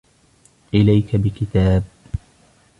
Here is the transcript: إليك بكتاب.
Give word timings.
إليك 0.73 1.15
بكتاب. 1.15 1.83